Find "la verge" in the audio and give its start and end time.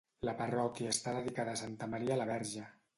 2.23-2.71